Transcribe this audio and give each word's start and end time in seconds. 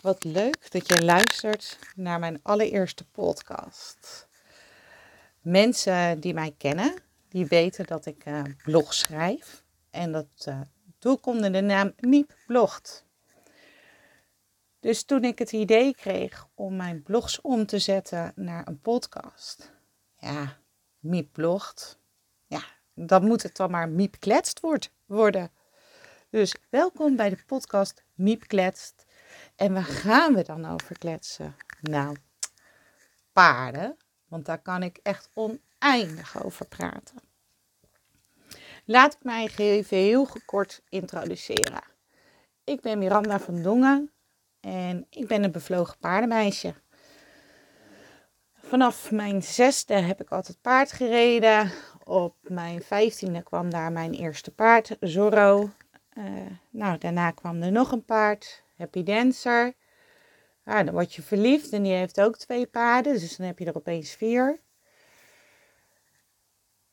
wat 0.00 0.24
leuk 0.24 0.70
dat 0.70 0.88
je 0.88 1.04
luistert 1.04 1.78
naar 1.94 2.18
mijn 2.18 2.40
allereerste 2.42 3.04
podcast. 3.04 4.28
Mensen 5.40 6.20
die 6.20 6.34
mij 6.34 6.54
kennen, 6.58 6.94
die 7.28 7.46
weten 7.46 7.86
dat 7.86 8.06
ik 8.06 8.26
uh, 8.26 8.42
blog 8.64 8.94
schrijf. 8.94 9.64
En 9.90 10.12
dat 10.12 10.46
uh, 10.48 10.60
doe 10.98 11.18
ik 11.22 11.52
de 11.52 11.60
naam 11.60 11.92
Miep 11.98 12.36
Blogt. 12.46 13.04
Dus 14.80 15.02
toen 15.02 15.24
ik 15.24 15.38
het 15.38 15.52
idee 15.52 15.94
kreeg 15.94 16.48
om 16.54 16.76
mijn 16.76 17.02
blogs 17.02 17.40
om 17.40 17.66
te 17.66 17.78
zetten 17.78 18.32
naar 18.34 18.68
een 18.68 18.80
podcast. 18.80 19.72
Ja, 20.16 20.56
Miep 20.98 21.32
Blogt. 21.32 21.98
Ja, 22.46 22.62
dan 22.94 23.26
moet 23.26 23.42
het 23.42 23.56
dan 23.56 23.70
maar 23.70 23.88
Miep 23.88 24.16
Kletst 24.18 24.60
worden. 25.06 25.50
Dus 26.30 26.54
welkom 26.68 27.16
bij 27.16 27.28
de 27.28 27.38
podcast 27.46 28.02
Miep 28.14 28.46
Kletst. 28.46 29.08
En 29.56 29.72
waar 29.72 29.82
gaan 29.82 30.34
we 30.34 30.42
dan 30.42 30.66
over 30.66 30.98
kletsen? 30.98 31.56
Nou, 31.80 32.16
paarden. 33.32 33.96
Want 34.28 34.46
daar 34.46 34.62
kan 34.62 34.82
ik 34.82 34.98
echt 35.02 35.30
oneindig 35.34 36.44
over 36.44 36.66
praten. 36.66 37.16
Laat 38.84 39.14
ik 39.14 39.22
mij 39.22 39.50
even 39.56 39.96
heel 39.96 40.28
kort 40.44 40.82
introduceren. 40.88 41.82
Ik 42.64 42.80
ben 42.80 42.98
Miranda 42.98 43.40
van 43.40 43.62
Dongen 43.62 44.10
en 44.60 45.06
ik 45.10 45.26
ben 45.26 45.44
een 45.44 45.52
bevlogen 45.52 45.98
paardenmeisje. 45.98 46.74
Vanaf 48.70 49.10
mijn 49.10 49.42
zesde 49.42 49.94
heb 49.94 50.20
ik 50.20 50.30
altijd 50.30 50.60
paard 50.60 50.92
gereden. 50.92 51.70
Op 52.04 52.36
mijn 52.40 52.82
vijftiende 52.82 53.42
kwam 53.42 53.70
daar 53.70 53.92
mijn 53.92 54.12
eerste 54.12 54.50
paard, 54.50 54.96
Zorro. 55.00 55.70
Uh, 56.14 56.24
nou, 56.70 56.98
daarna 56.98 57.30
kwam 57.30 57.62
er 57.62 57.72
nog 57.72 57.92
een 57.92 58.04
paard, 58.04 58.62
Happy 58.80 59.02
Dancer. 59.02 59.74
Ah, 60.64 60.84
dan 60.84 60.94
word 60.94 61.14
je 61.14 61.22
verliefd 61.22 61.72
en 61.72 61.82
die 61.82 61.92
heeft 61.92 62.20
ook 62.20 62.36
twee 62.36 62.66
paarden, 62.66 63.12
dus 63.12 63.36
dan 63.36 63.46
heb 63.46 63.58
je 63.58 63.64
er 63.64 63.76
opeens 63.76 64.10
vier. 64.10 64.60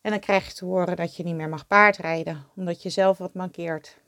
En 0.00 0.10
dan 0.10 0.20
krijg 0.20 0.46
je 0.46 0.52
te 0.52 0.64
horen 0.64 0.96
dat 0.96 1.16
je 1.16 1.22
niet 1.22 1.34
meer 1.34 1.48
mag 1.48 1.66
paardrijden, 1.66 2.46
omdat 2.56 2.82
je 2.82 2.90
zelf 2.90 3.18
wat 3.18 3.34
mankeert. 3.34 3.98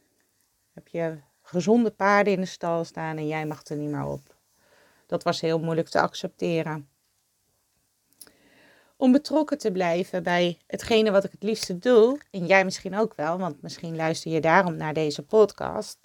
Heb 0.72 0.88
je 0.88 1.20
gezonde 1.42 1.90
paarden 1.90 2.32
in 2.32 2.40
de 2.40 2.46
stal 2.46 2.84
staan 2.84 3.16
en 3.16 3.26
jij 3.26 3.46
mag 3.46 3.66
er 3.66 3.76
niet 3.76 3.90
meer 3.90 4.06
op. 4.06 4.36
Dat 5.06 5.22
was 5.22 5.40
heel 5.40 5.58
moeilijk 5.58 5.88
te 5.88 6.00
accepteren. 6.00 6.88
Om 8.96 9.12
betrokken 9.12 9.58
te 9.58 9.72
blijven 9.72 10.22
bij 10.22 10.58
hetgene 10.66 11.10
wat 11.10 11.24
ik 11.24 11.30
het 11.30 11.42
liefste 11.42 11.78
doe, 11.78 12.20
en 12.30 12.46
jij 12.46 12.64
misschien 12.64 12.96
ook 12.96 13.14
wel, 13.14 13.38
want 13.38 13.62
misschien 13.62 13.96
luister 13.96 14.30
je 14.30 14.40
daarom 14.40 14.76
naar 14.76 14.94
deze 14.94 15.22
podcast, 15.22 15.98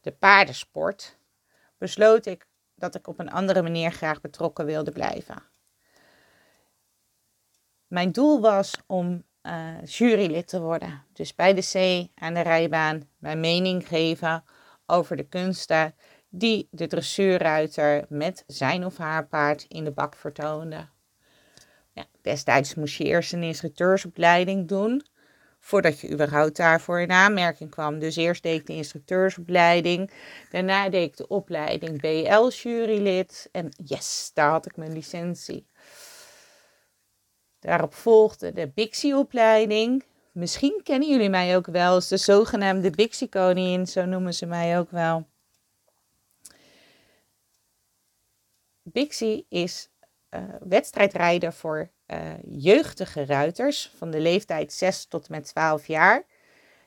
de 0.00 0.12
paardensport, 0.12 1.15
besloot 1.78 2.26
ik 2.26 2.46
dat 2.74 2.94
ik 2.94 3.08
op 3.08 3.18
een 3.18 3.30
andere 3.30 3.62
manier 3.62 3.90
graag 3.90 4.20
betrokken 4.20 4.64
wilde 4.64 4.90
blijven. 4.90 5.42
Mijn 7.86 8.12
doel 8.12 8.40
was 8.40 8.74
om 8.86 9.24
uh, 9.42 9.84
jurylid 9.84 10.48
te 10.48 10.60
worden. 10.60 11.04
Dus 11.12 11.34
bij 11.34 11.54
de 11.54 11.60
C 11.60 12.08
aan 12.20 12.34
de 12.34 12.40
rijbaan 12.40 13.08
mijn 13.18 13.40
mening 13.40 13.88
geven 13.88 14.44
over 14.86 15.16
de 15.16 15.28
kunsten 15.28 15.94
die 16.28 16.68
de 16.70 16.86
dressuurruiter 16.86 18.04
met 18.08 18.44
zijn 18.46 18.84
of 18.84 18.96
haar 18.96 19.26
paard 19.26 19.64
in 19.68 19.84
de 19.84 19.92
bak 19.92 20.14
vertoonde. 20.14 20.88
Ja, 21.92 22.06
destijds 22.20 22.74
moest 22.74 22.96
je 22.96 23.04
eerst 23.04 23.32
een 23.32 23.42
instructeursopleiding 23.42 24.68
doen 24.68 25.06
voordat 25.66 26.00
je 26.00 26.10
überhaupt 26.10 26.56
daarvoor 26.56 27.00
in 27.00 27.10
aanmerking 27.10 27.70
kwam. 27.70 27.98
Dus 27.98 28.16
eerst 28.16 28.42
deed 28.42 28.60
ik 28.60 28.66
de 28.66 28.72
instructeursopleiding, 28.72 30.10
daarna 30.50 30.88
deed 30.88 31.08
ik 31.08 31.16
de 31.16 31.28
opleiding 31.28 32.00
BL-jurylid 32.00 33.48
en 33.52 33.68
yes, 33.84 34.30
daar 34.34 34.50
had 34.50 34.66
ik 34.66 34.76
mijn 34.76 34.92
licentie. 34.92 35.66
Daarop 37.58 37.94
volgde 37.94 38.52
de 38.52 38.68
Bixie-opleiding. 38.68 40.04
Misschien 40.32 40.80
kennen 40.82 41.08
jullie 41.08 41.30
mij 41.30 41.56
ook 41.56 41.66
wel 41.66 41.92
als 41.92 42.08
de 42.08 42.16
zogenaamde 42.16 42.90
Bixie-koningin, 42.90 43.86
zo 43.86 44.04
noemen 44.04 44.34
ze 44.34 44.46
mij 44.46 44.78
ook 44.78 44.90
wel. 44.90 45.26
Bixie 48.82 49.46
is 49.48 49.88
uh, 50.30 50.40
wedstrijdrijder 50.60 51.52
voor 51.52 51.90
uh, 52.06 52.18
jeugdige 52.48 53.24
ruiters 53.24 53.92
van 53.96 54.10
de 54.10 54.20
leeftijd 54.20 54.72
6 54.72 55.06
tot 55.06 55.28
met 55.28 55.44
12 55.44 55.86
jaar. 55.86 56.24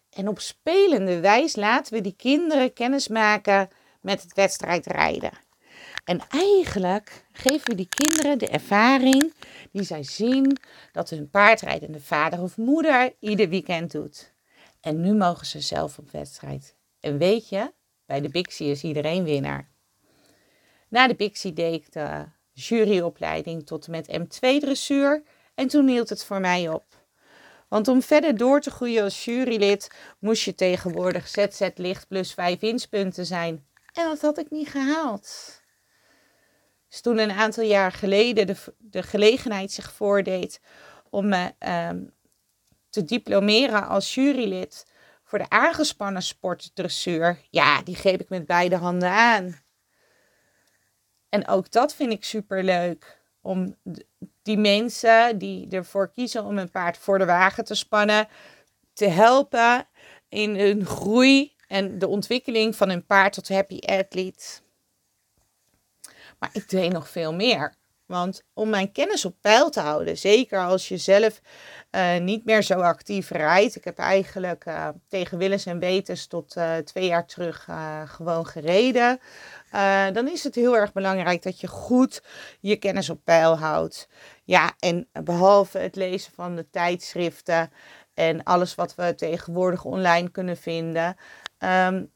En 0.10 0.28
op 0.28 0.40
spelende 0.40 1.20
wijs 1.20 1.56
laten 1.56 1.94
we 1.94 2.02
die 2.02 2.16
kinderen 2.16 2.74
kennis 2.74 3.08
maken 3.08 3.70
met 4.02 4.22
het 4.22 4.34
wedstrijdrijden. 4.34 5.32
En 6.06 6.22
eigenlijk 6.30 7.26
geven 7.32 7.70
we 7.70 7.76
die 7.76 7.90
kinderen 7.90 8.38
de 8.38 8.48
ervaring 8.48 9.34
die 9.72 9.84
zij 9.84 10.04
zien 10.04 10.58
dat 10.92 11.10
hun 11.10 11.30
paardrijdende 11.30 12.00
vader 12.00 12.42
of 12.42 12.58
moeder 12.58 13.14
ieder 13.20 13.50
weekend 13.50 13.92
doet. 13.92 14.34
En 14.82 15.02
nu 15.02 15.14
mogen 15.14 15.46
ze 15.46 15.62
zelf 15.62 15.98
op 15.98 16.12
wedstrijd. 16.12 16.76
En 17.00 17.18
weet 17.18 17.50
je, 17.50 17.74
bij 18.06 18.22
de 18.22 18.30
Bixie 18.30 18.72
is 18.72 18.84
iedereen 18.84 19.24
winnaar. 19.24 19.70
Na 20.88 21.08
de 21.08 21.16
Bixie 21.16 21.54
deed 21.54 21.94
de 21.94 22.26
juryopleiding 22.68 23.66
tot 23.66 23.86
en 23.86 23.92
met 23.92 24.20
M2 24.20 24.60
dressuur 24.60 25.24
en 25.56 25.68
toen 25.68 25.88
hield 25.88 26.10
het 26.10 26.24
voor 26.24 26.40
mij 26.40 26.70
op. 26.70 26.86
Want 27.68 27.88
om 27.88 28.02
verder 28.02 28.38
door 28.38 28.62
te 28.62 28.72
groeien 28.72 29.04
als 29.04 29.26
jurylid 29.26 29.92
moest 30.20 30.44
je 30.44 30.56
tegenwoordig 30.56 31.28
ZZ 31.28 31.70
licht 31.76 32.08
plus 32.08 32.34
5 32.34 32.62
inspunten 32.62 33.26
zijn. 33.26 33.68
En 33.94 34.06
dat 34.08 34.22
had 34.22 34.38
ik 34.38 34.50
niet 34.50 34.70
gehaald. 34.70 35.60
Dus 36.90 37.02
toen 37.02 37.18
een 37.18 37.32
aantal 37.32 37.64
jaar 37.64 37.92
geleden 37.92 38.48
de, 38.48 38.56
de 38.78 39.04
gelegenheid 39.04 39.72
zich 39.72 39.94
voordeed 39.94 40.62
om 41.10 41.28
me 41.28 41.54
ehm, 41.58 42.04
te 42.90 43.04
diplomeren 43.04 43.88
als 43.88 44.14
jurylid 44.16 44.92
voor 45.24 45.40
de 45.40 45.50
aangespannen 45.50 46.22
sportdressuur, 46.22 47.40
ja, 47.50 47.82
die 47.82 47.96
greep 47.96 48.22
ik 48.22 48.30
met 48.30 48.46
beide 48.46 48.76
handen 48.76 49.10
aan. 49.10 49.62
En 51.30 51.48
ook 51.48 51.72
dat 51.72 51.96
vind 51.96 52.12
ik 52.12 52.24
super 52.24 52.64
leuk. 52.64 53.20
Om 53.42 53.76
die 54.42 54.58
mensen 54.58 55.38
die 55.38 55.70
ervoor 55.70 56.12
kiezen 56.12 56.44
om 56.44 56.58
een 56.58 56.72
paard 56.72 56.98
voor 56.98 57.18
de 57.18 57.26
wagen 57.26 57.66
te 57.66 57.76
spannen, 57.76 58.28
te 58.94 59.08
helpen 59.08 59.88
in 60.30 60.56
hun 60.56 60.86
groei 60.86 61.56
en 61.68 62.00
de 62.00 62.08
ontwikkeling 62.08 62.76
van 62.76 62.90
hun 62.90 63.06
paard 63.06 63.34
tot 63.34 63.50
happy 63.50 63.80
athlete. 63.80 64.62
Maar 66.40 66.50
ik 66.54 66.70
deed 66.70 66.92
nog 66.92 67.10
veel 67.10 67.34
meer. 67.34 67.74
Want 68.10 68.44
om 68.54 68.70
mijn 68.70 68.92
kennis 68.92 69.26
op 69.26 69.36
peil 69.42 69.70
te 69.70 69.80
houden, 69.80 70.18
zeker 70.18 70.60
als 70.60 70.88
je 70.88 70.98
zelf 70.98 71.42
uh, 71.92 72.18
niet 72.18 72.46
meer 72.46 72.62
zo 72.62 72.80
actief 72.80 73.30
rijdt. 73.30 73.76
Ik 73.76 73.84
heb 73.84 73.98
eigenlijk 73.98 74.66
uh, 74.66 74.88
tegen 75.08 75.38
willens 75.38 75.66
en 75.66 75.80
wetens 75.80 76.28
tot 76.28 76.56
uh, 76.56 76.78
twee 76.78 77.06
jaar 77.06 77.26
terug 77.26 77.68
gewoon 78.06 78.46
gereden. 78.46 79.20
dan 80.14 80.28
is 80.28 80.44
het 80.44 80.56
heel 80.56 80.78
erg 80.78 80.94
belangrijk 80.94 81.44
dat 81.44 81.60
je 81.60 81.68
goed 81.68 82.24
je 82.60 82.76
kennis 82.76 83.10
op 83.10 83.24
peil 83.24 83.58
houdt. 83.58 84.08
Ja, 84.44 84.74
en 84.80 85.08
behalve 85.24 85.78
het 85.78 85.96
lezen 85.96 86.32
van 86.34 86.56
de 86.56 86.70
tijdschriften 86.70 87.72
en 88.14 88.44
alles 88.44 88.76
wat 88.76 88.96
we 88.96 89.16
tegenwoordig 89.16 89.86
online 89.86 90.30
kunnen 90.30 90.58
vinden, 90.58 91.16
um, 91.60 92.12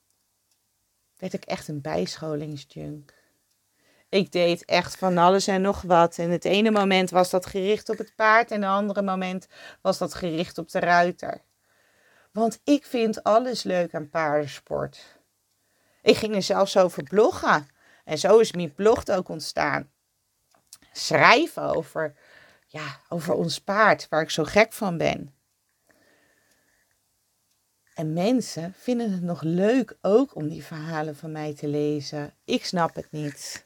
werd 1.17 1.33
ik 1.33 1.45
echt 1.45 1.67
een 1.67 1.81
bijscholingsjunk. 1.81 3.22
Ik 4.13 4.31
deed 4.31 4.65
echt 4.65 4.95
van 4.95 5.17
alles 5.17 5.47
en 5.47 5.61
nog 5.61 5.81
wat. 5.81 6.17
En 6.17 6.29
het 6.29 6.45
ene 6.45 6.71
moment 6.71 7.09
was 7.09 7.29
dat 7.29 7.45
gericht 7.45 7.89
op 7.89 7.97
het 7.97 8.15
paard 8.15 8.51
en 8.51 8.61
het 8.61 8.71
andere 8.71 9.01
moment 9.01 9.47
was 9.81 9.97
dat 9.97 10.13
gericht 10.13 10.57
op 10.57 10.71
de 10.71 10.79
ruiter. 10.79 11.41
Want 12.31 12.59
ik 12.63 12.85
vind 12.85 13.23
alles 13.23 13.63
leuk 13.63 13.93
aan 13.93 14.09
paardensport. 14.09 15.19
Ik 16.01 16.15
ging 16.15 16.35
er 16.35 16.41
zelfs 16.41 16.77
over 16.77 17.03
bloggen. 17.03 17.67
En 18.03 18.17
zo 18.17 18.39
is 18.39 18.51
mijn 18.51 18.73
blog 18.73 19.07
ook 19.07 19.29
ontstaan. 19.29 19.91
Schrijven 20.91 21.75
over, 21.75 22.15
ja, 22.67 22.99
over 23.09 23.33
ons 23.33 23.59
paard, 23.59 24.07
waar 24.09 24.21
ik 24.21 24.29
zo 24.29 24.43
gek 24.43 24.73
van 24.73 24.97
ben. 24.97 25.33
En 27.93 28.13
mensen 28.13 28.73
vinden 28.77 29.11
het 29.11 29.23
nog 29.23 29.41
leuk 29.41 29.97
ook 30.01 30.35
om 30.35 30.47
die 30.47 30.63
verhalen 30.63 31.15
van 31.15 31.31
mij 31.31 31.53
te 31.53 31.67
lezen. 31.67 32.33
Ik 32.45 32.65
snap 32.65 32.95
het 32.95 33.11
niet. 33.11 33.62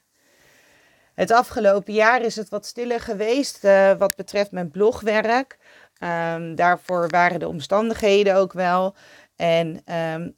Het 1.17 1.31
afgelopen 1.31 1.93
jaar 1.93 2.21
is 2.21 2.35
het 2.35 2.49
wat 2.49 2.65
stiller 2.65 2.99
geweest 2.99 3.63
uh, 3.63 3.93
wat 3.97 4.15
betreft 4.15 4.51
mijn 4.51 4.71
blogwerk. 4.71 5.57
Um, 6.03 6.55
daarvoor 6.55 7.09
waren 7.09 7.39
de 7.39 7.47
omstandigheden 7.47 8.35
ook 8.35 8.53
wel. 8.53 8.95
En 9.35 9.93
um, 9.95 10.35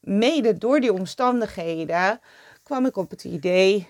mede 0.00 0.58
door 0.58 0.80
die 0.80 0.92
omstandigheden 0.92 2.20
kwam 2.62 2.86
ik 2.86 2.96
op 2.96 3.10
het 3.10 3.24
idee. 3.24 3.88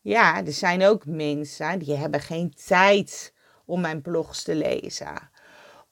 Ja, 0.00 0.44
er 0.44 0.52
zijn 0.52 0.84
ook 0.84 1.06
mensen 1.06 1.78
die 1.78 1.96
hebben 1.96 2.20
geen 2.20 2.54
tijd 2.66 3.32
om 3.64 3.80
mijn 3.80 4.02
blogs 4.02 4.42
te 4.42 4.54
lezen. 4.54 5.30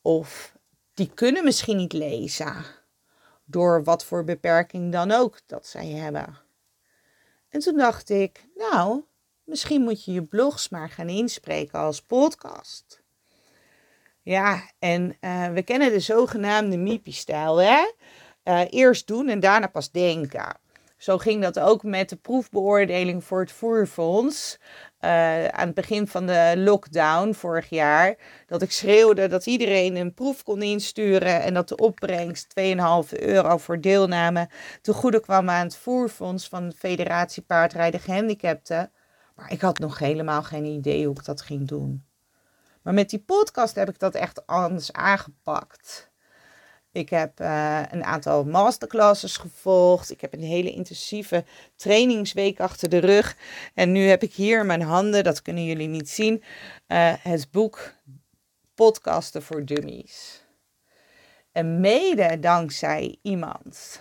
Of 0.03 0.53
die 0.95 1.11
kunnen 1.15 1.45
misschien 1.45 1.77
niet 1.77 1.93
lezen. 1.93 2.65
Door 3.45 3.85
wat 3.85 4.05
voor 4.05 4.25
beperking 4.25 4.93
dan 4.93 5.11
ook 5.11 5.41
dat 5.47 5.67
zij 5.67 5.87
hebben. 5.87 6.47
En 7.49 7.61
toen 7.61 7.77
dacht 7.77 8.11
ik, 8.11 8.47
nou, 8.55 9.05
misschien 9.45 9.83
moet 9.83 10.05
je 10.05 10.13
je 10.13 10.25
blogs 10.25 10.69
maar 10.69 10.91
gaan 10.91 11.09
inspreken 11.09 11.79
als 11.79 12.03
podcast. 12.03 13.03
Ja, 14.23 14.71
en 14.79 15.17
uh, 15.21 15.49
we 15.49 15.63
kennen 15.63 15.91
de 15.91 16.01
zogenaamde 16.01 16.77
MIPI-stijl, 16.77 17.57
hè? 17.57 17.93
Uh, 18.45 18.65
eerst 18.71 19.07
doen 19.07 19.29
en 19.29 19.41
daarna 19.41 19.67
pas 19.67 19.91
denken. 19.91 20.61
Zo 20.99 21.19
ging 21.19 21.43
dat 21.43 21.59
ook 21.59 21.83
met 21.83 22.09
de 22.09 22.17
proefbeoordeling 22.17 23.25
voor 23.25 23.41
het 23.41 23.53
voerfonds. 23.53 24.59
Uh, 25.01 25.47
aan 25.47 25.67
het 25.67 25.75
begin 25.75 26.07
van 26.07 26.27
de 26.27 26.55
lockdown 26.57 27.33
vorig 27.33 27.69
jaar. 27.69 28.17
Dat 28.47 28.63
ik 28.63 28.73
schreeuwde 28.73 29.27
dat 29.29 29.47
iedereen 29.47 29.97
een 29.97 30.15
proef 30.15 30.43
kon 30.43 30.63
insturen. 30.63 31.43
En 31.43 31.55
dat 31.55 31.69
de 31.69 31.77
opbrengst 31.77 32.55
2,5 32.61 33.19
euro 33.19 33.57
voor 33.57 33.81
deelname 33.81 34.49
te 34.83 34.93
goede 34.93 35.21
kwam 35.21 35.51
aan 35.51 35.65
het 35.65 35.77
voerfonds 35.77 36.49
van 36.49 36.69
de 36.69 36.75
Federatie 36.77 37.43
Paardrijden 37.43 38.01
Gehandicapten. 38.01 38.93
Maar 39.35 39.53
ik 39.53 39.61
had 39.61 39.79
nog 39.79 39.99
helemaal 39.99 40.43
geen 40.43 40.65
idee 40.65 41.07
hoe 41.07 41.17
ik 41.17 41.25
dat 41.25 41.41
ging 41.41 41.69
doen. 41.69 42.05
Maar 42.83 42.95
met 42.95 43.11
die 43.11 43.23
podcast 43.23 43.75
heb 43.75 43.89
ik 43.89 43.99
dat 43.99 44.15
echt 44.15 44.47
anders 44.47 44.93
aangepakt. 44.93 46.08
Ik 46.93 47.11
heb 47.11 47.41
uh, 47.41 47.83
een 47.91 48.05
aantal 48.05 48.45
masterclasses 48.45 49.37
gevolgd. 49.37 50.11
Ik 50.11 50.21
heb 50.21 50.33
een 50.33 50.43
hele 50.43 50.73
intensieve 50.73 51.45
trainingsweek 51.77 52.61
achter 52.61 52.89
de 52.89 52.99
rug. 52.99 53.37
En 53.75 53.93
nu 53.93 54.01
heb 54.01 54.23
ik 54.23 54.33
hier 54.33 54.61
in 54.61 54.67
mijn 54.67 54.83
handen, 54.83 55.25
dat 55.25 55.43
kunnen 55.43 55.65
jullie 55.65 55.89
niet 55.89 56.09
zien, 56.09 56.43
uh, 56.89 57.13
het 57.19 57.51
boek 57.51 57.93
Podcasten 58.75 59.43
voor 59.43 59.65
Dummies. 59.65 60.45
En 61.53 61.81
mede 61.81 62.39
dankzij 62.39 63.19
iemand 63.23 64.01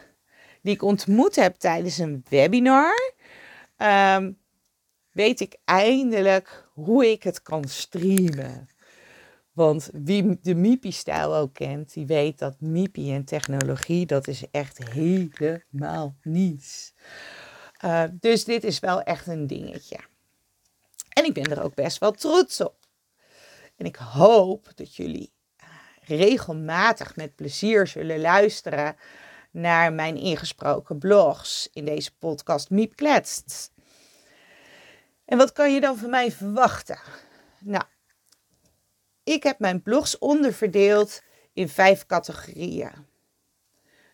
die 0.61 0.73
ik 0.73 0.81
ontmoet 0.81 1.35
heb 1.35 1.55
tijdens 1.55 1.97
een 1.97 2.25
webinar, 2.29 3.13
um, 3.77 4.37
weet 5.11 5.39
ik 5.39 5.55
eindelijk 5.65 6.67
hoe 6.73 7.11
ik 7.11 7.23
het 7.23 7.41
kan 7.41 7.63
streamen. 7.63 8.69
Want 9.57 9.89
wie 9.93 10.39
de 10.41 10.55
MIPI-stijl 10.55 11.35
ook 11.35 11.53
kent, 11.53 11.93
die 11.93 12.05
weet 12.05 12.39
dat 12.39 12.59
MIPI 12.59 13.13
en 13.13 13.25
technologie, 13.25 14.05
dat 14.05 14.27
is 14.27 14.43
echt 14.51 14.89
helemaal 14.89 16.15
niets. 16.21 16.93
Uh, 17.85 18.03
dus 18.11 18.43
dit 18.43 18.63
is 18.63 18.79
wel 18.79 19.01
echt 19.01 19.27
een 19.27 19.47
dingetje. 19.47 19.99
En 21.09 21.25
ik 21.25 21.33
ben 21.33 21.43
er 21.43 21.63
ook 21.63 21.75
best 21.75 21.97
wel 21.97 22.11
trots 22.11 22.61
op. 22.61 22.75
En 23.75 23.85
ik 23.85 23.95
hoop 23.95 24.71
dat 24.75 24.95
jullie 24.95 25.33
regelmatig 26.01 27.15
met 27.15 27.35
plezier 27.35 27.87
zullen 27.87 28.19
luisteren 28.19 28.95
naar 29.51 29.93
mijn 29.93 30.17
ingesproken 30.17 30.97
blogs 30.97 31.69
in 31.73 31.85
deze 31.85 32.15
podcast 32.17 32.69
Miep 32.69 32.95
Kletst. 32.95 33.71
En 35.25 35.37
wat 35.37 35.51
kan 35.51 35.73
je 35.73 35.81
dan 35.81 35.97
van 35.97 36.09
mij 36.09 36.31
verwachten? 36.31 36.99
Nou, 37.59 37.83
ik 39.27 39.43
heb 39.43 39.59
mijn 39.59 39.81
blogs 39.81 40.17
onderverdeeld 40.17 41.21
in 41.53 41.69
vijf 41.69 42.05
categorieën. 42.05 42.91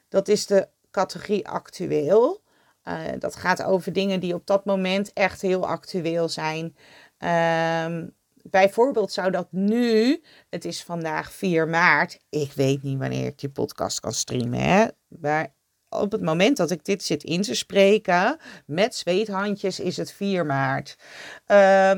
Dat 0.10 0.28
is 0.28 0.46
de 0.46 0.68
categorie 0.92 1.48
actueel. 1.48 2.42
Uh, 2.88 3.02
dat 3.20 3.36
gaat 3.36 3.64
over 3.64 3.94
dingen 3.94 4.20
die 4.20 4.34
op 4.34 4.48
dat 4.48 4.66
moment 4.66 5.14
echt 5.14 5.42
heel 5.42 5.68
actueel 5.68 6.30
zijn. 6.30 6.76
Uh, 7.20 8.08
bijvoorbeeld 8.44 9.12
zou 9.12 9.32
dat 9.32 9.48
nu, 9.52 10.24
het 10.50 10.66
is 10.66 10.84
vandaag 10.84 11.32
4 11.32 11.68
maart, 11.68 12.20
ik 12.30 12.52
weet 12.54 12.84
niet 12.84 13.00
wanneer 13.00 13.26
ik 13.26 13.40
die 13.40 13.50
podcast 13.50 14.00
kan 14.00 14.14
streamen, 14.14 14.60
hè? 14.60 14.88
maar 15.08 15.54
op 15.90 16.12
het 16.12 16.22
moment 16.22 16.58
dat 16.58 16.72
ik 16.72 16.86
dit 16.86 17.04
zit 17.04 17.24
in 17.24 17.42
te 17.42 17.56
spreken, 17.56 18.38
met 18.66 18.96
zweethandjes, 18.96 19.80
is 19.80 19.98
het 19.98 20.12
4 20.12 20.46
maart. 20.46 20.98
Uh, 21.48 21.92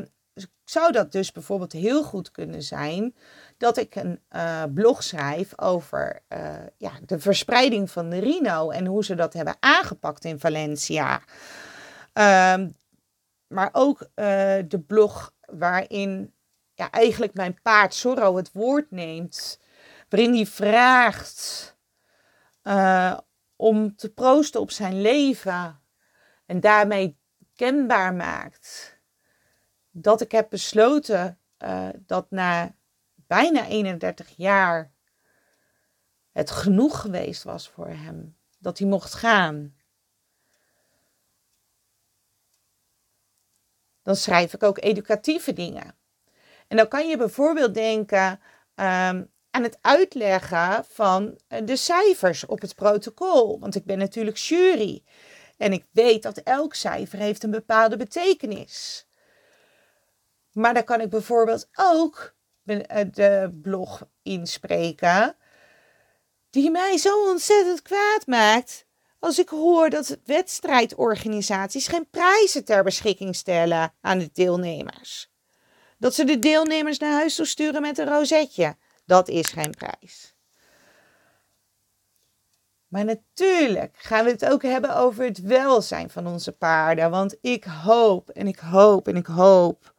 zou 0.63 0.91
dat 0.91 1.11
dus 1.11 1.31
bijvoorbeeld 1.31 1.71
heel 1.71 2.03
goed 2.03 2.31
kunnen 2.31 2.63
zijn 2.63 3.15
dat 3.57 3.77
ik 3.77 3.95
een 3.95 4.21
uh, 4.31 4.63
blog 4.73 5.03
schrijf 5.03 5.59
over 5.59 6.21
uh, 6.29 6.55
ja, 6.77 6.91
de 7.05 7.19
verspreiding 7.19 7.91
van 7.91 8.09
de 8.09 8.19
rino 8.19 8.69
en 8.69 8.85
hoe 8.85 9.03
ze 9.03 9.15
dat 9.15 9.33
hebben 9.33 9.57
aangepakt 9.59 10.25
in 10.25 10.39
Valencia. 10.39 11.21
Um, 12.53 12.75
maar 13.47 13.69
ook 13.71 14.01
uh, 14.01 14.05
de 14.67 14.83
blog 14.87 15.33
waarin 15.39 16.33
ja, 16.73 16.91
eigenlijk 16.91 17.33
mijn 17.33 17.61
paard 17.61 17.95
Zorro 17.95 18.35
het 18.35 18.51
woord 18.51 18.91
neemt, 18.91 19.59
waarin 20.09 20.33
hij 20.33 20.45
vraagt 20.45 21.73
om 23.55 23.95
te 23.95 24.09
proosten 24.09 24.61
op 24.61 24.71
zijn 24.71 25.01
leven 25.01 25.79
en 26.45 26.59
daarmee 26.59 27.17
kenbaar 27.55 28.13
maakt 28.13 28.94
dat 29.97 30.21
ik 30.21 30.31
heb 30.31 30.49
besloten 30.49 31.39
uh, 31.59 31.89
dat 31.99 32.31
na 32.31 32.75
bijna 33.15 33.67
31 33.67 34.29
jaar 34.37 34.93
het 36.31 36.51
genoeg 36.51 37.01
geweest 37.01 37.43
was 37.43 37.69
voor 37.69 37.87
hem. 37.87 38.37
Dat 38.59 38.77
hij 38.77 38.87
mocht 38.87 39.13
gaan. 39.13 39.75
Dan 44.01 44.15
schrijf 44.15 44.53
ik 44.53 44.63
ook 44.63 44.83
educatieve 44.83 45.53
dingen. 45.53 45.95
En 46.67 46.77
dan 46.77 46.87
kan 46.87 47.07
je 47.07 47.17
bijvoorbeeld 47.17 47.73
denken 47.73 48.31
um, 48.75 49.31
aan 49.49 49.63
het 49.63 49.77
uitleggen 49.81 50.85
van 50.85 51.39
eh, 51.47 51.65
de 51.65 51.75
cijfers 51.75 52.45
op 52.45 52.61
het 52.61 52.75
protocol. 52.75 53.59
Want 53.59 53.75
ik 53.75 53.85
ben 53.85 53.97
natuurlijk 53.97 54.37
jury. 54.37 55.03
En 55.57 55.73
ik 55.73 55.85
weet 55.91 56.23
dat 56.23 56.37
elk 56.37 56.73
cijfer 56.73 57.19
heeft 57.19 57.43
een 57.43 57.51
bepaalde 57.51 57.97
betekenis. 57.97 59.07
Maar 60.55 60.73
dan 60.73 60.83
kan 60.83 61.01
ik 61.01 61.09
bijvoorbeeld 61.09 61.67
ook 61.73 62.35
eh, 62.65 63.05
de 63.11 63.59
blog 63.61 64.07
inspreken, 64.23 65.35
die 66.49 66.71
mij 66.71 66.97
zo 66.97 67.29
ontzettend 67.29 67.81
kwaad 67.81 68.27
maakt. 68.27 68.85
Als 69.19 69.39
ik 69.39 69.49
hoor 69.49 69.89
dat 69.89 70.17
wedstrijdorganisaties 70.25 71.87
geen 71.87 72.09
prijzen 72.09 72.65
ter 72.65 72.83
beschikking 72.83 73.35
stellen 73.35 73.93
aan 74.01 74.19
de 74.19 74.29
deelnemers. 74.33 75.31
Dat 75.97 76.13
ze 76.13 76.23
de 76.23 76.39
deelnemers 76.39 76.99
naar 76.99 77.11
huis 77.11 77.35
toe 77.35 77.45
sturen 77.45 77.81
met 77.81 77.97
een 77.97 78.07
rozetje. 78.07 78.75
Dat 79.05 79.27
is 79.27 79.47
geen 79.47 79.71
prijs. 79.71 80.35
Maar 82.87 83.05
natuurlijk 83.05 83.95
gaan 83.97 84.25
we 84.25 84.31
het 84.31 84.45
ook 84.45 84.61
hebben 84.61 84.95
over 84.95 85.23
het 85.23 85.41
welzijn 85.41 86.09
van 86.09 86.27
onze 86.27 86.51
paarden. 86.51 87.09
Want 87.09 87.37
ik 87.41 87.63
hoop 87.63 88.29
en 88.29 88.47
ik 88.47 88.59
hoop 88.59 89.07
en 89.07 89.15
ik 89.15 89.25
hoop 89.25 89.94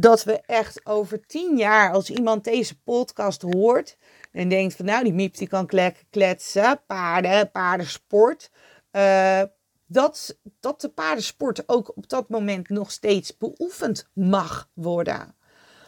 dat 0.00 0.24
we 0.24 0.40
echt 0.40 0.86
over 0.86 1.26
tien 1.26 1.56
jaar, 1.56 1.92
als 1.92 2.10
iemand 2.10 2.44
deze 2.44 2.80
podcast 2.80 3.42
hoort 3.42 3.96
en 4.32 4.48
denkt 4.48 4.74
van 4.74 4.84
nou, 4.84 5.04
die 5.04 5.12
Miep 5.12 5.36
die 5.36 5.48
kan 5.48 5.66
kletsen, 6.10 6.80
paarden, 6.86 7.50
paardensport, 7.50 8.50
uh, 8.92 9.42
dat, 9.86 10.38
dat 10.60 10.80
de 10.80 10.88
paardensport 10.88 11.68
ook 11.68 11.96
op 11.96 12.08
dat 12.08 12.28
moment 12.28 12.68
nog 12.68 12.90
steeds 12.90 13.36
beoefend 13.36 14.08
mag 14.12 14.70
worden. 14.74 15.34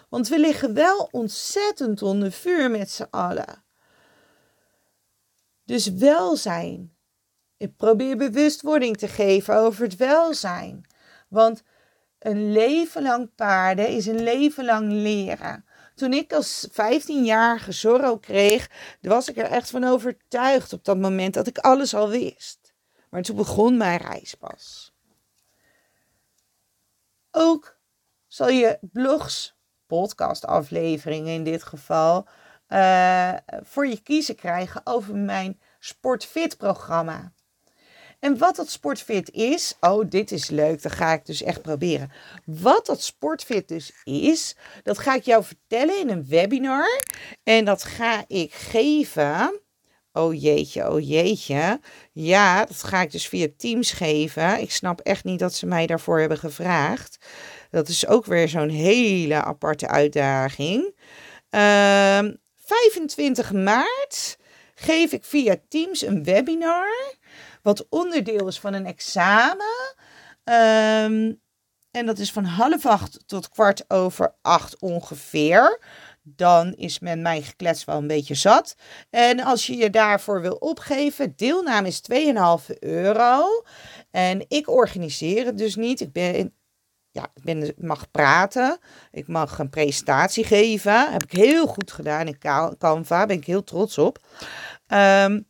Want 0.09 0.29
we 0.29 0.39
liggen 0.39 0.75
wel 0.75 1.09
ontzettend 1.11 2.03
onder 2.03 2.33
vuur 2.33 2.71
met 2.71 2.91
z'n 2.91 3.07
allen. 3.11 3.65
Dus 5.65 5.93
welzijn. 5.93 6.95
Ik 7.57 7.77
probeer 7.77 8.17
bewustwording 8.17 8.97
te 8.97 9.09
geven 9.09 9.57
over 9.57 9.83
het 9.83 9.97
welzijn. 9.97 10.87
Want 11.29 11.63
een 12.21 12.53
leven 12.53 13.03
lang 13.03 13.35
paarden 13.35 13.89
is 13.89 14.07
een 14.07 14.23
leven 14.23 14.65
lang 14.65 14.93
leren. 14.93 15.65
Toen 15.95 16.13
ik 16.13 16.33
als 16.33 16.69
15-jarige 16.71 17.73
Zorro 17.73 18.17
kreeg, 18.17 18.71
was 19.01 19.29
ik 19.29 19.37
er 19.37 19.51
echt 19.51 19.71
van 19.71 19.85
overtuigd 19.85 20.73
op 20.73 20.85
dat 20.85 20.99
moment 20.99 21.35
dat 21.35 21.47
ik 21.47 21.59
alles 21.59 21.95
al 21.95 22.09
wist. 22.09 22.75
Maar 23.11 23.23
toen 23.23 23.37
begon 23.37 23.77
mijn 23.77 23.99
reis 23.99 24.35
pas. 24.35 24.95
Ook 27.31 27.79
zal 28.27 28.49
je 28.49 28.79
blogs, 28.81 29.57
podcastafleveringen 29.87 31.35
in 31.35 31.45
dit 31.45 31.63
geval, 31.63 32.27
uh, 32.69 33.35
voor 33.63 33.87
je 33.87 34.01
kiezen 34.03 34.35
krijgen 34.35 34.81
over 34.85 35.17
mijn 35.17 35.61
Sportfit 35.79 36.57
programma. 36.57 37.33
En 38.21 38.39
wat 38.39 38.57
dat 38.57 38.71
sportfit 38.71 39.31
is, 39.31 39.77
oh, 39.81 40.05
dit 40.09 40.31
is 40.31 40.51
leuk, 40.51 40.83
dat 40.83 40.93
ga 40.93 41.13
ik 41.13 41.27
dus 41.27 41.43
echt 41.43 41.63
proberen. 41.63 42.13
Wat 42.45 42.87
dat 42.87 43.03
sportfit 43.03 43.69
dus 43.69 43.93
is, 44.05 44.57
dat 44.83 44.99
ga 44.99 45.15
ik 45.15 45.25
jou 45.25 45.45
vertellen 45.45 45.99
in 45.99 46.09
een 46.09 46.27
webinar. 46.27 47.03
En 47.43 47.65
dat 47.65 47.85
ga 47.85 48.25
ik 48.27 48.53
geven. 48.53 49.61
Oh 50.13 50.41
jeetje, 50.41 50.91
oh 50.91 51.09
jeetje. 51.09 51.81
Ja, 52.13 52.65
dat 52.65 52.83
ga 52.83 53.01
ik 53.01 53.11
dus 53.11 53.29
via 53.29 53.47
Teams 53.57 53.93
geven. 53.93 54.61
Ik 54.61 54.71
snap 54.71 55.01
echt 55.01 55.25
niet 55.25 55.39
dat 55.39 55.55
ze 55.55 55.67
mij 55.67 55.87
daarvoor 55.87 56.19
hebben 56.21 56.39
gevraagd. 56.39 57.19
Dat 57.71 57.89
is 57.89 58.07
ook 58.07 58.27
weer 58.27 58.49
zo'n 58.49 58.69
hele 58.69 59.43
aparte 59.43 59.89
uitdaging. 59.89 60.95
Uh, 61.51 62.19
ehm, 62.19 62.35
25 62.57 63.53
maart 63.53 64.39
geef 64.75 65.13
ik 65.13 65.25
via 65.25 65.57
Teams 65.69 66.03
een 66.03 66.25
webinar 66.25 67.19
wat 67.63 67.87
onderdeel 67.89 68.47
is 68.47 68.61
van 68.61 68.75
een 68.75 68.87
examen. 68.87 69.95
Ehm, 70.45 71.33
en 71.91 72.07
dat 72.07 72.19
is 72.19 72.33
van 72.33 72.45
half 72.45 72.87
acht 72.87 73.23
tot 73.27 73.49
kwart 73.49 73.85
over 73.89 74.35
acht 74.43 74.81
ongeveer. 74.81 75.81
Dan 76.23 76.75
is 76.75 76.99
men 76.99 77.23
mijn 77.23 77.43
geklets 77.43 77.85
wel 77.85 77.97
een 77.97 78.07
beetje 78.07 78.35
zat. 78.35 78.77
En 79.11 79.41
als 79.41 79.67
je 79.67 79.77
je 79.77 79.91
daarvoor 79.91 80.41
wil 80.41 80.55
opgeven, 80.55 81.33
deelname 81.37 81.89
is 81.89 82.01
2,5 82.01 82.71
euro. 82.79 83.63
En 84.11 84.45
ik 84.49 84.69
organiseer 84.69 85.47
het 85.47 85.59
dus 85.59 85.77
niet. 85.77 86.01
Ik 86.01 86.13
ben 86.13 86.55
ja, 87.13 87.31
ik 87.35 87.43
ben, 87.43 87.75
mag 87.77 88.11
praten. 88.11 88.79
Ik 89.11 89.29
mag 89.29 89.59
een 89.59 89.71
presentatie 89.71 90.45
geven. 90.45 91.13
Heb 91.13 91.23
ik 91.23 91.33
heel 91.33 91.67
goed 91.67 91.93
gedaan 91.93 92.27
in 92.27 92.39
Canva. 92.79 93.27
Ben 93.27 93.37
ik 93.37 93.47
heel 93.47 93.65
trots 93.65 93.99
op. 93.99 94.19
Um, 94.89 95.49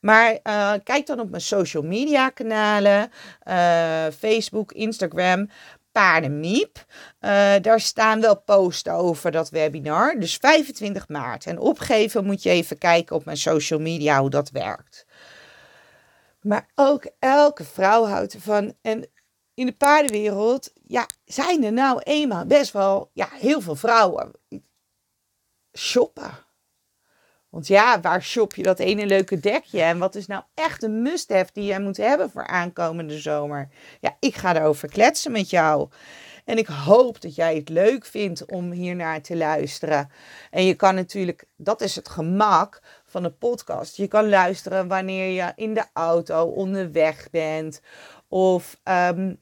maar 0.00 0.32
uh, 0.32 0.72
kijk 0.84 1.06
dan 1.06 1.20
op 1.20 1.30
mijn 1.30 1.42
social 1.42 1.82
media 1.82 2.28
kanalen. 2.28 3.10
Uh, 3.44 4.06
Facebook, 4.18 4.72
Instagram. 4.72 5.48
Paardenmiep. 5.92 6.84
Uh, 7.20 7.54
daar 7.60 7.80
staan 7.80 8.20
wel 8.20 8.42
posts 8.42 8.88
over 8.88 9.30
dat 9.30 9.50
webinar. 9.50 10.18
Dus 10.18 10.36
25 10.36 11.08
maart. 11.08 11.46
En 11.46 11.58
opgeven 11.58 12.24
moet 12.24 12.42
je 12.42 12.50
even 12.50 12.78
kijken 12.78 13.16
op 13.16 13.24
mijn 13.24 13.36
social 13.36 13.80
media 13.80 14.20
hoe 14.20 14.30
dat 14.30 14.50
werkt. 14.50 15.06
Maar 16.40 16.68
ook 16.74 17.10
elke 17.18 17.64
vrouw 17.64 18.04
houdt 18.04 18.34
ervan. 18.34 18.74
En 18.82 19.10
in 19.54 19.66
de 19.66 19.72
paardenwereld, 19.72 20.72
ja, 20.86 21.06
zijn 21.24 21.64
er 21.64 21.72
nou 21.72 22.00
eenmaal 22.02 22.46
best 22.46 22.72
wel 22.72 23.10
ja, 23.12 23.28
heel 23.30 23.60
veel 23.60 23.76
vrouwen. 23.76 24.30
Shoppen. 25.78 26.47
Want 27.50 27.66
ja, 27.66 28.00
waar 28.00 28.22
shop 28.22 28.54
je 28.54 28.62
dat 28.62 28.78
ene 28.78 29.06
leuke 29.06 29.40
dekje? 29.40 29.82
En 29.82 29.98
wat 29.98 30.14
is 30.14 30.26
nou 30.26 30.42
echt 30.54 30.82
een 30.82 31.02
must-have 31.02 31.50
die 31.52 31.64
jij 31.64 31.80
moet 31.80 31.96
hebben 31.96 32.30
voor 32.30 32.46
aankomende 32.46 33.18
zomer? 33.18 33.68
Ja, 34.00 34.16
ik 34.20 34.36
ga 34.36 34.56
erover 34.56 34.88
kletsen 34.88 35.32
met 35.32 35.50
jou. 35.50 35.88
En 36.44 36.58
ik 36.58 36.66
hoop 36.66 37.20
dat 37.20 37.34
jij 37.34 37.56
het 37.56 37.68
leuk 37.68 38.06
vindt 38.06 38.44
om 38.44 38.70
hier 38.70 38.96
naar 38.96 39.22
te 39.22 39.36
luisteren. 39.36 40.10
En 40.50 40.64
je 40.64 40.74
kan 40.74 40.94
natuurlijk, 40.94 41.44
dat 41.56 41.80
is 41.80 41.96
het 41.96 42.08
gemak 42.08 42.80
van 43.04 43.24
een 43.24 43.38
podcast. 43.38 43.96
Je 43.96 44.08
kan 44.08 44.28
luisteren 44.28 44.88
wanneer 44.88 45.30
je 45.30 45.52
in 45.54 45.74
de 45.74 45.84
auto 45.92 46.44
onderweg 46.44 47.30
bent. 47.30 47.80
Of 48.28 48.80
um, 48.84 49.40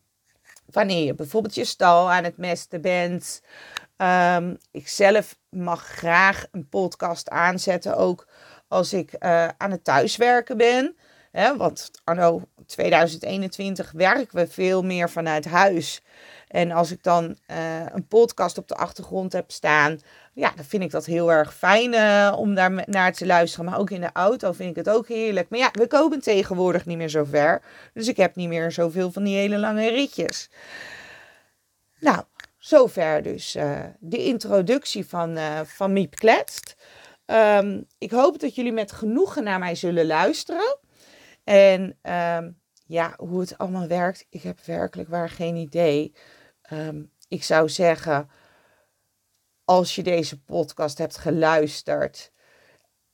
wanneer 0.70 1.04
je 1.04 1.14
bijvoorbeeld 1.14 1.54
je 1.54 1.64
stal 1.64 2.10
aan 2.10 2.24
het 2.24 2.36
mesten 2.36 2.80
bent. 2.80 3.42
Um, 3.98 4.56
ik 4.70 4.88
zelf 4.88 5.36
mag 5.48 5.86
graag 5.86 6.46
een 6.50 6.68
podcast 6.68 7.28
aanzetten, 7.28 7.96
ook 7.96 8.26
als 8.68 8.92
ik 8.92 9.12
uh, 9.20 9.48
aan 9.56 9.70
het 9.70 9.84
thuiswerken 9.84 10.56
ben. 10.56 10.96
Hè, 11.32 11.56
want 11.56 11.90
anno 12.04 12.42
2021 12.66 13.92
werken 13.92 14.36
we 14.36 14.46
veel 14.46 14.82
meer 14.82 15.10
vanuit 15.10 15.44
huis. 15.44 16.02
En 16.48 16.70
als 16.70 16.90
ik 16.90 17.02
dan 17.02 17.36
uh, 17.50 17.56
een 17.92 18.06
podcast 18.06 18.58
op 18.58 18.68
de 18.68 18.74
achtergrond 18.74 19.32
heb 19.32 19.50
staan, 19.50 20.00
ja, 20.32 20.52
dan 20.56 20.64
vind 20.64 20.82
ik 20.82 20.90
dat 20.90 21.06
heel 21.06 21.32
erg 21.32 21.54
fijn 21.54 21.92
uh, 21.92 22.34
om 22.36 22.54
daar 22.54 22.84
naar 22.86 23.12
te 23.12 23.26
luisteren. 23.26 23.64
Maar 23.64 23.78
ook 23.78 23.90
in 23.90 24.00
de 24.00 24.10
auto 24.12 24.52
vind 24.52 24.70
ik 24.70 24.76
het 24.76 24.94
ook 24.94 25.08
heerlijk. 25.08 25.48
Maar 25.48 25.58
ja, 25.58 25.70
we 25.72 25.86
komen 25.86 26.20
tegenwoordig 26.20 26.86
niet 26.86 26.96
meer 26.96 27.08
zo 27.08 27.24
ver. 27.24 27.62
Dus 27.92 28.08
ik 28.08 28.16
heb 28.16 28.34
niet 28.34 28.48
meer 28.48 28.72
zoveel 28.72 29.12
van 29.12 29.24
die 29.24 29.36
hele 29.36 29.58
lange 29.58 29.88
ritjes. 29.88 30.50
Nou, 32.00 32.22
zover 32.66 33.22
dus 33.22 33.56
uh, 33.56 33.84
de 33.98 34.24
introductie 34.24 35.06
van, 35.06 35.36
uh, 35.36 35.60
van 35.60 35.92
Miep 35.92 36.14
Kletst. 36.14 36.76
Um, 37.26 37.86
ik 37.98 38.10
hoop 38.10 38.38
dat 38.38 38.54
jullie 38.54 38.72
met 38.72 38.92
genoegen 38.92 39.44
naar 39.44 39.58
mij 39.58 39.74
zullen 39.74 40.06
luisteren. 40.06 40.78
En 41.44 41.98
um, 42.02 42.60
ja, 42.86 43.14
hoe 43.16 43.40
het 43.40 43.58
allemaal 43.58 43.86
werkt, 43.86 44.26
ik 44.30 44.42
heb 44.42 44.60
werkelijk 44.64 45.08
waar 45.08 45.30
geen 45.30 45.56
idee. 45.56 46.14
Um, 46.72 47.10
ik 47.28 47.44
zou 47.44 47.68
zeggen, 47.68 48.30
als 49.64 49.94
je 49.94 50.02
deze 50.02 50.42
podcast 50.42 50.98
hebt 50.98 51.16
geluisterd 51.16 52.32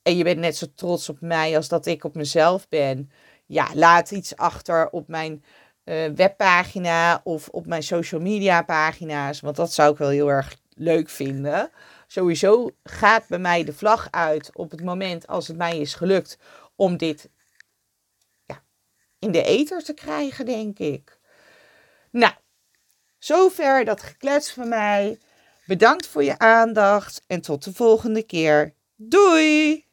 en 0.01 0.17
je 0.17 0.23
bent 0.23 0.39
net 0.39 0.57
zo 0.57 0.65
trots 0.75 1.09
op 1.09 1.21
mij 1.21 1.55
als 1.55 1.67
dat 1.67 1.85
ik 1.85 2.03
op 2.03 2.15
mezelf 2.15 2.69
ben, 2.69 3.11
ja, 3.45 3.67
laat 3.73 4.11
iets 4.11 4.35
achter 4.35 4.89
op 4.89 5.07
mijn 5.07 5.43
uh, 5.85 6.05
webpagina 6.15 7.21
of 7.23 7.47
op 7.49 7.65
mijn 7.65 7.83
social 7.83 8.21
media 8.21 8.61
pagina's, 8.61 9.39
want 9.39 9.55
dat 9.55 9.73
zou 9.73 9.91
ik 9.91 9.97
wel 9.97 10.09
heel 10.09 10.29
erg 10.29 10.55
leuk 10.75 11.09
vinden. 11.09 11.71
Sowieso 12.07 12.71
gaat 12.83 13.27
bij 13.27 13.39
mij 13.39 13.63
de 13.63 13.73
vlag 13.73 14.07
uit 14.11 14.49
op 14.53 14.71
het 14.71 14.83
moment 14.83 15.27
als 15.27 15.47
het 15.47 15.57
mij 15.57 15.79
is 15.79 15.93
gelukt 15.93 16.37
om 16.75 16.97
dit 16.97 17.29
ja, 18.45 18.63
in 19.19 19.31
de 19.31 19.43
ether 19.43 19.83
te 19.83 19.93
krijgen, 19.93 20.45
denk 20.45 20.79
ik. 20.79 21.19
Nou, 22.11 22.33
zover 23.17 23.85
dat 23.85 24.03
geklets 24.03 24.51
van 24.51 24.69
mij. 24.69 25.19
Bedankt 25.65 26.07
voor 26.07 26.23
je 26.23 26.39
aandacht 26.39 27.23
en 27.27 27.41
tot 27.41 27.63
de 27.63 27.73
volgende 27.73 28.23
keer. 28.23 28.73
Doei! 28.95 29.85